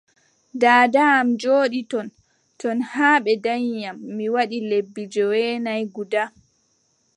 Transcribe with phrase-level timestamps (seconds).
[0.61, 2.07] Daada am jooɗi ton
[2.59, 6.23] ton haa ɓe danyi am mi waɗi lebbi joweenay guda.